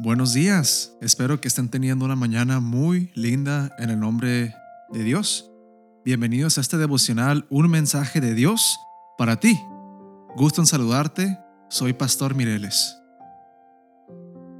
Buenos 0.00 0.32
días, 0.32 0.92
espero 1.00 1.40
que 1.40 1.48
estén 1.48 1.70
teniendo 1.70 2.04
una 2.04 2.14
mañana 2.14 2.60
muy 2.60 3.10
linda 3.16 3.74
en 3.80 3.90
el 3.90 3.98
nombre 3.98 4.54
de 4.92 5.02
Dios. 5.02 5.50
Bienvenidos 6.04 6.56
a 6.56 6.60
este 6.60 6.76
devocional, 6.76 7.46
un 7.50 7.68
mensaje 7.68 8.20
de 8.20 8.32
Dios 8.32 8.78
para 9.18 9.40
ti. 9.40 9.58
Gusto 10.36 10.60
en 10.60 10.68
saludarte, 10.68 11.36
soy 11.68 11.94
Pastor 11.94 12.36
Mireles. 12.36 12.96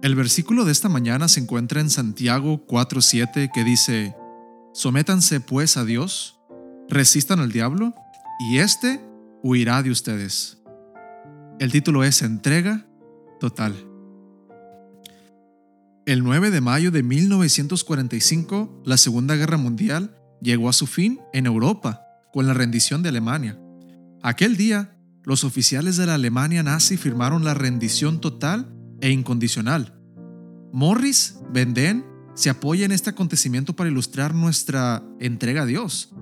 El 0.00 0.14
versículo 0.14 0.64
de 0.64 0.72
esta 0.72 0.88
mañana 0.88 1.28
se 1.28 1.40
encuentra 1.40 1.82
en 1.82 1.90
Santiago 1.90 2.66
4:7 2.66 3.50
que 3.52 3.62
dice, 3.62 4.16
Sométanse 4.72 5.40
pues 5.40 5.76
a 5.76 5.84
Dios, 5.84 6.40
resistan 6.88 7.40
al 7.40 7.52
diablo, 7.52 7.94
y 8.40 8.56
éste 8.56 9.06
huirá 9.42 9.82
de 9.82 9.90
ustedes. 9.90 10.62
El 11.58 11.72
título 11.72 12.04
es 12.04 12.22
Entrega 12.22 12.86
total. 13.38 13.95
El 16.06 16.22
9 16.22 16.52
de 16.52 16.60
mayo 16.60 16.92
de 16.92 17.02
1945, 17.02 18.82
la 18.84 18.96
Segunda 18.96 19.34
Guerra 19.34 19.56
Mundial 19.56 20.16
llegó 20.40 20.68
a 20.68 20.72
su 20.72 20.86
fin 20.86 21.18
en 21.32 21.46
Europa 21.46 22.00
con 22.32 22.46
la 22.46 22.54
rendición 22.54 23.02
de 23.02 23.08
Alemania. 23.08 23.58
Aquel 24.22 24.56
día, 24.56 24.96
los 25.24 25.42
oficiales 25.42 25.96
de 25.96 26.06
la 26.06 26.14
Alemania 26.14 26.62
nazi 26.62 26.96
firmaron 26.96 27.44
la 27.44 27.54
rendición 27.54 28.20
total 28.20 28.72
e 29.00 29.10
incondicional. 29.10 30.00
Morris 30.72 31.40
Benden 31.52 32.04
se 32.34 32.50
apoya 32.50 32.84
en 32.84 32.92
este 32.92 33.10
acontecimiento 33.10 33.74
para 33.74 33.90
ilustrar 33.90 34.32
nuestra 34.32 35.02
entrega 35.18 35.62
a 35.62 35.66
Dios. 35.66 36.14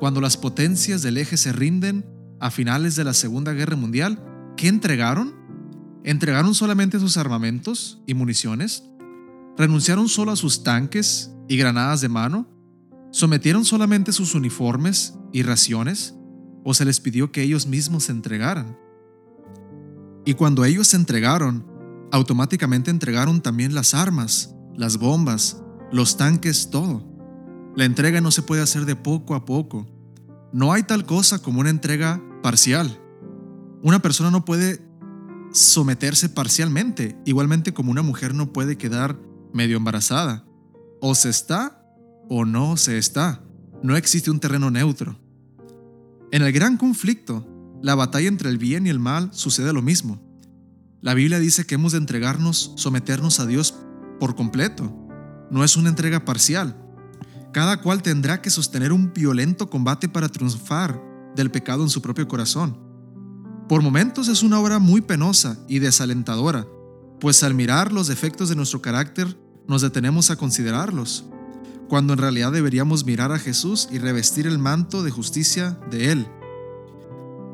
Cuando 0.00 0.20
las 0.20 0.36
potencias 0.36 1.02
del 1.02 1.16
eje 1.16 1.36
se 1.36 1.52
rinden 1.52 2.04
a 2.40 2.50
finales 2.50 2.96
de 2.96 3.04
la 3.04 3.14
Segunda 3.14 3.52
Guerra 3.52 3.76
Mundial, 3.76 4.20
¿qué 4.56 4.66
entregaron? 4.66 5.36
¿Entregaron 6.02 6.56
solamente 6.56 6.98
sus 6.98 7.16
armamentos 7.16 8.02
y 8.04 8.14
municiones? 8.14 8.82
¿Renunciaron 9.58 10.08
solo 10.08 10.30
a 10.30 10.36
sus 10.36 10.62
tanques 10.62 11.32
y 11.48 11.56
granadas 11.56 12.00
de 12.00 12.08
mano? 12.08 12.46
¿Sometieron 13.10 13.64
solamente 13.64 14.12
sus 14.12 14.36
uniformes 14.36 15.18
y 15.32 15.42
raciones? 15.42 16.14
¿O 16.62 16.74
se 16.74 16.84
les 16.84 17.00
pidió 17.00 17.32
que 17.32 17.42
ellos 17.42 17.66
mismos 17.66 18.04
se 18.04 18.12
entregaran? 18.12 18.78
Y 20.24 20.34
cuando 20.34 20.64
ellos 20.64 20.86
se 20.86 20.96
entregaron, 20.96 21.66
automáticamente 22.12 22.92
entregaron 22.92 23.40
también 23.40 23.74
las 23.74 23.94
armas, 23.94 24.54
las 24.76 24.96
bombas, 24.96 25.60
los 25.90 26.16
tanques, 26.16 26.70
todo. 26.70 27.04
La 27.74 27.84
entrega 27.84 28.20
no 28.20 28.30
se 28.30 28.42
puede 28.42 28.62
hacer 28.62 28.84
de 28.84 28.94
poco 28.94 29.34
a 29.34 29.44
poco. 29.44 29.88
No 30.52 30.72
hay 30.72 30.84
tal 30.84 31.04
cosa 31.04 31.42
como 31.42 31.58
una 31.58 31.70
entrega 31.70 32.22
parcial. 32.44 33.00
Una 33.82 34.00
persona 34.00 34.30
no 34.30 34.44
puede 34.44 34.86
someterse 35.52 36.28
parcialmente, 36.28 37.18
igualmente 37.24 37.74
como 37.74 37.90
una 37.90 38.02
mujer 38.02 38.34
no 38.34 38.52
puede 38.52 38.78
quedar 38.78 39.18
medio 39.58 39.76
embarazada. 39.76 40.44
O 41.00 41.14
se 41.14 41.28
está 41.28 41.84
o 42.28 42.44
no 42.44 42.76
se 42.76 42.96
está. 42.96 43.42
No 43.82 43.96
existe 43.96 44.30
un 44.30 44.38
terreno 44.38 44.70
neutro. 44.70 45.18
En 46.30 46.42
el 46.42 46.52
gran 46.52 46.76
conflicto, 46.76 47.46
la 47.82 47.94
batalla 47.94 48.28
entre 48.28 48.50
el 48.50 48.58
bien 48.58 48.86
y 48.86 48.90
el 48.90 49.00
mal 49.00 49.30
sucede 49.32 49.72
lo 49.72 49.82
mismo. 49.82 50.20
La 51.00 51.14
Biblia 51.14 51.38
dice 51.38 51.66
que 51.66 51.74
hemos 51.74 51.92
de 51.92 51.98
entregarnos, 51.98 52.72
someternos 52.76 53.40
a 53.40 53.46
Dios 53.46 53.74
por 54.20 54.36
completo. 54.36 54.94
No 55.50 55.64
es 55.64 55.76
una 55.76 55.88
entrega 55.88 56.24
parcial. 56.24 56.76
Cada 57.52 57.80
cual 57.80 58.02
tendrá 58.02 58.42
que 58.42 58.50
sostener 58.50 58.92
un 58.92 59.12
violento 59.12 59.70
combate 59.70 60.08
para 60.08 60.28
triunfar 60.28 61.02
del 61.34 61.50
pecado 61.50 61.82
en 61.82 61.88
su 61.88 62.00
propio 62.00 62.28
corazón. 62.28 62.78
Por 63.68 63.82
momentos 63.82 64.28
es 64.28 64.42
una 64.42 64.60
obra 64.60 64.78
muy 64.78 65.00
penosa 65.00 65.58
y 65.66 65.78
desalentadora, 65.78 66.66
pues 67.20 67.42
al 67.42 67.54
mirar 67.54 67.92
los 67.92 68.06
defectos 68.06 68.48
de 68.48 68.56
nuestro 68.56 68.80
carácter 68.80 69.36
nos 69.68 69.82
detenemos 69.82 70.30
a 70.30 70.36
considerarlos, 70.36 71.26
cuando 71.88 72.14
en 72.14 72.18
realidad 72.18 72.50
deberíamos 72.50 73.04
mirar 73.04 73.32
a 73.32 73.38
Jesús 73.38 73.88
y 73.92 73.98
revestir 73.98 74.46
el 74.46 74.58
manto 74.58 75.02
de 75.02 75.10
justicia 75.10 75.78
de 75.90 76.10
Él. 76.10 76.26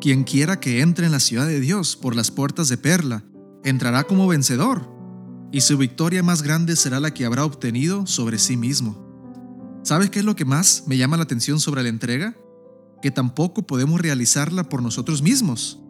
Quien 0.00 0.22
quiera 0.22 0.60
que 0.60 0.80
entre 0.80 1.06
en 1.06 1.12
la 1.12 1.20
ciudad 1.20 1.46
de 1.46 1.60
Dios 1.60 1.96
por 1.96 2.14
las 2.14 2.30
puertas 2.30 2.68
de 2.68 2.78
perla, 2.78 3.24
entrará 3.64 4.04
como 4.04 4.28
vencedor, 4.28 4.88
y 5.50 5.60
su 5.60 5.76
victoria 5.76 6.22
más 6.22 6.42
grande 6.42 6.76
será 6.76 7.00
la 7.00 7.12
que 7.12 7.24
habrá 7.24 7.44
obtenido 7.44 8.06
sobre 8.06 8.38
sí 8.38 8.56
mismo. 8.56 9.02
¿Sabes 9.82 10.10
qué 10.10 10.20
es 10.20 10.24
lo 10.24 10.36
que 10.36 10.44
más 10.44 10.84
me 10.86 10.96
llama 10.96 11.16
la 11.16 11.24
atención 11.24 11.60
sobre 11.60 11.82
la 11.82 11.88
entrega? 11.88 12.36
Que 13.02 13.10
tampoco 13.10 13.66
podemos 13.66 14.00
realizarla 14.00 14.68
por 14.68 14.82
nosotros 14.82 15.20
mismos. 15.20 15.80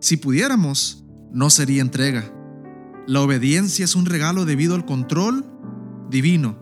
Si 0.00 0.16
pudiéramos, 0.16 1.04
no 1.32 1.50
sería 1.50 1.82
entrega, 1.82 2.32
la 3.06 3.20
obediencia 3.20 3.84
es 3.84 3.96
un 3.96 4.06
regalo 4.06 4.44
debido 4.44 4.74
al 4.74 4.84
control 4.84 5.51
divino. 6.12 6.56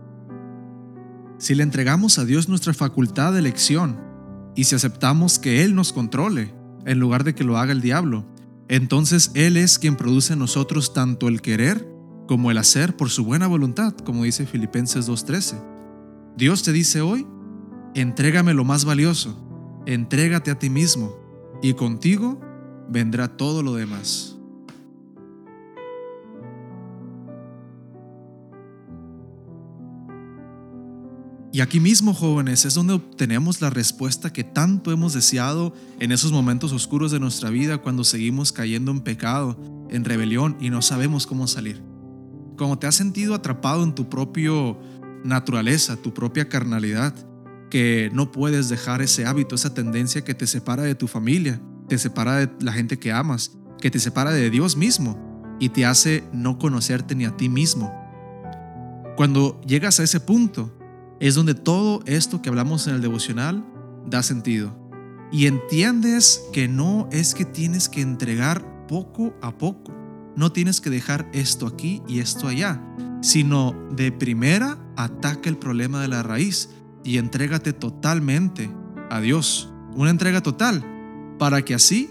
Si 1.36 1.54
le 1.54 1.62
entregamos 1.62 2.18
a 2.18 2.24
Dios 2.24 2.48
nuestra 2.48 2.72
facultad 2.72 3.34
de 3.34 3.40
elección 3.40 4.00
y 4.54 4.64
si 4.64 4.74
aceptamos 4.74 5.38
que 5.38 5.62
Él 5.64 5.74
nos 5.74 5.92
controle 5.92 6.54
en 6.86 6.98
lugar 6.98 7.24
de 7.24 7.34
que 7.34 7.44
lo 7.44 7.58
haga 7.58 7.72
el 7.72 7.82
diablo, 7.82 8.24
entonces 8.68 9.32
Él 9.34 9.56
es 9.56 9.78
quien 9.78 9.96
produce 9.96 10.32
en 10.32 10.38
nosotros 10.38 10.94
tanto 10.94 11.28
el 11.28 11.42
querer 11.42 11.86
como 12.26 12.50
el 12.50 12.58
hacer 12.58 12.96
por 12.96 13.10
su 13.10 13.24
buena 13.24 13.48
voluntad, 13.48 13.92
como 13.92 14.24
dice 14.24 14.46
Filipenses 14.46 15.08
2.13. 15.08 15.60
Dios 16.36 16.62
te 16.62 16.72
dice 16.72 17.00
hoy, 17.00 17.26
entrégame 17.94 18.54
lo 18.54 18.64
más 18.64 18.84
valioso, 18.84 19.36
entrégate 19.84 20.52
a 20.52 20.58
ti 20.58 20.70
mismo, 20.70 21.16
y 21.60 21.74
contigo 21.74 22.40
vendrá 22.88 23.36
todo 23.36 23.62
lo 23.62 23.74
demás. 23.74 24.29
Y 31.52 31.62
aquí 31.62 31.80
mismo, 31.80 32.14
jóvenes, 32.14 32.64
es 32.64 32.74
donde 32.74 32.92
obtenemos 32.92 33.60
la 33.60 33.70
respuesta 33.70 34.32
que 34.32 34.44
tanto 34.44 34.92
hemos 34.92 35.14
deseado 35.14 35.74
en 35.98 36.12
esos 36.12 36.30
momentos 36.30 36.72
oscuros 36.72 37.10
de 37.10 37.18
nuestra 37.18 37.50
vida 37.50 37.78
cuando 37.78 38.04
seguimos 38.04 38.52
cayendo 38.52 38.92
en 38.92 39.00
pecado, 39.00 39.58
en 39.90 40.04
rebelión 40.04 40.56
y 40.60 40.70
no 40.70 40.80
sabemos 40.80 41.26
cómo 41.26 41.48
salir. 41.48 41.82
Como 42.56 42.78
te 42.78 42.86
has 42.86 42.94
sentido 42.94 43.34
atrapado 43.34 43.82
en 43.82 43.96
tu 43.96 44.08
propia 44.08 44.52
naturaleza, 45.24 45.96
tu 45.96 46.14
propia 46.14 46.48
carnalidad, 46.48 47.14
que 47.68 48.10
no 48.12 48.30
puedes 48.30 48.68
dejar 48.68 49.02
ese 49.02 49.26
hábito, 49.26 49.56
esa 49.56 49.74
tendencia 49.74 50.22
que 50.22 50.34
te 50.34 50.46
separa 50.46 50.84
de 50.84 50.94
tu 50.94 51.08
familia, 51.08 51.60
te 51.88 51.98
separa 51.98 52.36
de 52.36 52.50
la 52.60 52.72
gente 52.72 53.00
que 53.00 53.10
amas, 53.10 53.58
que 53.80 53.90
te 53.90 53.98
separa 53.98 54.30
de 54.30 54.50
Dios 54.50 54.76
mismo 54.76 55.56
y 55.58 55.70
te 55.70 55.84
hace 55.84 56.22
no 56.32 56.58
conocerte 56.58 57.16
ni 57.16 57.24
a 57.24 57.36
ti 57.36 57.48
mismo. 57.48 57.92
Cuando 59.16 59.60
llegas 59.62 59.98
a 59.98 60.04
ese 60.04 60.20
punto, 60.20 60.79
es 61.20 61.34
donde 61.34 61.54
todo 61.54 62.02
esto 62.06 62.42
que 62.42 62.48
hablamos 62.48 62.86
en 62.86 62.94
el 62.94 63.02
devocional 63.02 63.64
da 64.06 64.22
sentido. 64.22 64.74
Y 65.30 65.46
entiendes 65.46 66.42
que 66.52 66.66
no 66.66 67.08
es 67.12 67.34
que 67.34 67.44
tienes 67.44 67.88
que 67.88 68.00
entregar 68.00 68.86
poco 68.88 69.34
a 69.42 69.56
poco. 69.56 69.92
No 70.34 70.50
tienes 70.50 70.80
que 70.80 70.90
dejar 70.90 71.28
esto 71.32 71.66
aquí 71.66 72.02
y 72.08 72.20
esto 72.20 72.48
allá, 72.48 72.82
sino 73.20 73.74
de 73.92 74.10
primera 74.10 74.78
ataca 74.96 75.48
el 75.48 75.58
problema 75.58 76.00
de 76.00 76.08
la 76.08 76.22
raíz 76.22 76.70
y 77.04 77.18
entrégate 77.18 77.72
totalmente 77.72 78.70
a 79.10 79.20
Dios. 79.20 79.70
Una 79.94 80.10
entrega 80.10 80.42
total, 80.42 80.84
para 81.38 81.62
que 81.62 81.74
así, 81.74 82.10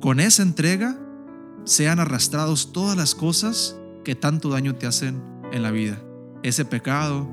con 0.00 0.20
esa 0.20 0.42
entrega, 0.42 0.98
sean 1.64 2.00
arrastrados 2.00 2.72
todas 2.72 2.96
las 2.96 3.14
cosas 3.14 3.76
que 4.04 4.14
tanto 4.14 4.48
daño 4.48 4.74
te 4.76 4.86
hacen 4.86 5.22
en 5.52 5.62
la 5.62 5.70
vida. 5.70 6.00
Ese 6.42 6.64
pecado, 6.64 7.28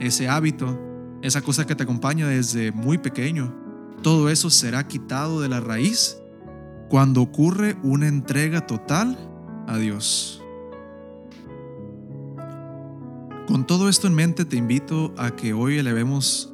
ese 0.00 0.28
hábito, 0.28 0.78
esa 1.22 1.42
cosa 1.42 1.66
que 1.66 1.74
te 1.74 1.84
acompaña 1.84 2.26
desde 2.26 2.72
muy 2.72 2.98
pequeño, 2.98 3.54
todo 4.02 4.30
eso 4.30 4.50
será 4.50 4.86
quitado 4.88 5.40
de 5.40 5.48
la 5.48 5.60
raíz 5.60 6.16
cuando 6.88 7.22
ocurre 7.22 7.76
una 7.82 8.08
entrega 8.08 8.66
total 8.66 9.16
a 9.68 9.76
Dios. 9.76 10.42
Con 13.46 13.66
todo 13.66 13.88
esto 13.88 14.06
en 14.06 14.14
mente 14.14 14.44
te 14.44 14.56
invito 14.56 15.14
a 15.18 15.30
que 15.36 15.52
hoy 15.52 15.78
elevemos 15.78 16.52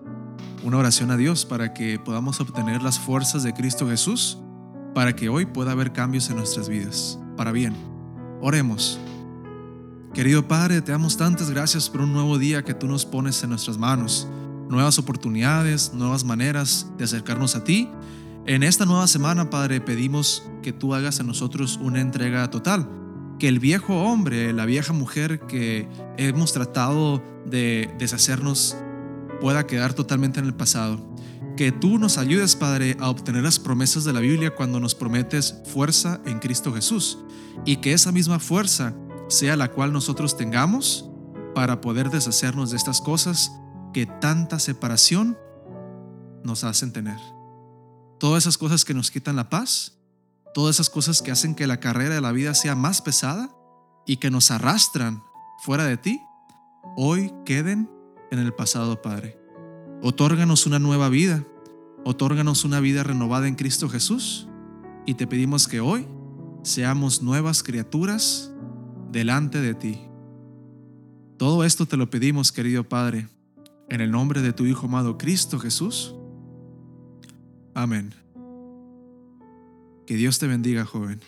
una 0.64 0.78
oración 0.78 1.10
a 1.10 1.16
Dios 1.16 1.44
para 1.44 1.72
que 1.72 1.98
podamos 1.98 2.40
obtener 2.40 2.82
las 2.82 2.98
fuerzas 2.98 3.42
de 3.42 3.52
Cristo 3.52 3.88
Jesús, 3.88 4.38
para 4.94 5.14
que 5.14 5.28
hoy 5.28 5.46
pueda 5.46 5.72
haber 5.72 5.92
cambios 5.92 6.28
en 6.30 6.36
nuestras 6.36 6.68
vidas, 6.68 7.18
para 7.36 7.52
bien. 7.52 7.74
Oremos. 8.40 8.98
Querido 10.16 10.48
Padre, 10.48 10.80
te 10.80 10.92
damos 10.92 11.18
tantas 11.18 11.50
gracias 11.50 11.90
por 11.90 12.00
un 12.00 12.14
nuevo 12.14 12.38
día 12.38 12.64
que 12.64 12.72
tú 12.72 12.88
nos 12.88 13.04
pones 13.04 13.42
en 13.42 13.50
nuestras 13.50 13.76
manos, 13.76 14.26
nuevas 14.70 14.98
oportunidades, 14.98 15.92
nuevas 15.92 16.24
maneras 16.24 16.86
de 16.96 17.04
acercarnos 17.04 17.54
a 17.54 17.64
ti. 17.64 17.90
En 18.46 18.62
esta 18.62 18.86
nueva 18.86 19.08
semana, 19.08 19.50
Padre, 19.50 19.82
pedimos 19.82 20.42
que 20.62 20.72
tú 20.72 20.94
hagas 20.94 21.20
en 21.20 21.26
nosotros 21.26 21.78
una 21.82 22.00
entrega 22.00 22.48
total, 22.48 22.88
que 23.38 23.46
el 23.46 23.58
viejo 23.58 24.04
hombre, 24.04 24.54
la 24.54 24.64
vieja 24.64 24.94
mujer 24.94 25.40
que 25.40 25.86
hemos 26.16 26.54
tratado 26.54 27.22
de 27.44 27.94
deshacernos 27.98 28.74
pueda 29.42 29.66
quedar 29.66 29.92
totalmente 29.92 30.40
en 30.40 30.46
el 30.46 30.54
pasado. 30.54 30.98
Que 31.58 31.72
tú 31.72 31.98
nos 31.98 32.16
ayudes, 32.16 32.56
Padre, 32.56 32.96
a 33.00 33.10
obtener 33.10 33.42
las 33.42 33.58
promesas 33.58 34.04
de 34.04 34.14
la 34.14 34.20
Biblia 34.20 34.54
cuando 34.54 34.80
nos 34.80 34.94
prometes 34.94 35.56
fuerza 35.66 36.22
en 36.24 36.38
Cristo 36.38 36.72
Jesús 36.72 37.18
y 37.66 37.76
que 37.76 37.92
esa 37.92 38.12
misma 38.12 38.38
fuerza 38.38 38.94
sea 39.28 39.56
la 39.56 39.70
cual 39.70 39.92
nosotros 39.92 40.36
tengamos 40.36 41.10
para 41.54 41.80
poder 41.80 42.10
deshacernos 42.10 42.70
de 42.70 42.76
estas 42.76 43.00
cosas 43.00 43.50
que 43.92 44.06
tanta 44.06 44.58
separación 44.58 45.38
nos 46.44 46.64
hacen 46.64 46.92
tener. 46.92 47.18
Todas 48.18 48.44
esas 48.44 48.58
cosas 48.58 48.84
que 48.84 48.94
nos 48.94 49.10
quitan 49.10 49.36
la 49.36 49.48
paz, 49.48 49.98
todas 50.54 50.76
esas 50.76 50.90
cosas 50.90 51.22
que 51.22 51.30
hacen 51.30 51.54
que 51.54 51.66
la 51.66 51.80
carrera 51.80 52.14
de 52.14 52.20
la 52.20 52.32
vida 52.32 52.54
sea 52.54 52.74
más 52.74 53.02
pesada 53.02 53.50
y 54.06 54.18
que 54.18 54.30
nos 54.30 54.50
arrastran 54.50 55.22
fuera 55.64 55.84
de 55.84 55.96
ti, 55.96 56.20
hoy 56.96 57.32
queden 57.44 57.90
en 58.30 58.38
el 58.38 58.54
pasado, 58.54 59.02
Padre. 59.02 59.38
Otórganos 60.02 60.66
una 60.66 60.78
nueva 60.78 61.08
vida, 61.08 61.44
otórganos 62.04 62.64
una 62.64 62.80
vida 62.80 63.02
renovada 63.02 63.48
en 63.48 63.54
Cristo 63.54 63.88
Jesús 63.88 64.46
y 65.06 65.14
te 65.14 65.26
pedimos 65.26 65.68
que 65.68 65.80
hoy 65.80 66.06
seamos 66.62 67.22
nuevas 67.22 67.62
criaturas 67.62 68.52
delante 69.16 69.62
de 69.62 69.72
ti. 69.72 69.98
Todo 71.38 71.64
esto 71.64 71.86
te 71.86 71.96
lo 71.96 72.10
pedimos, 72.10 72.52
querido 72.52 72.84
Padre, 72.84 73.28
en 73.88 74.02
el 74.02 74.10
nombre 74.10 74.42
de 74.42 74.52
tu 74.52 74.66
Hijo 74.66 74.88
amado 74.88 75.16
Cristo 75.16 75.58
Jesús. 75.58 76.14
Amén. 77.72 78.12
Que 80.06 80.16
Dios 80.16 80.38
te 80.38 80.46
bendiga, 80.46 80.84
joven. 80.84 81.22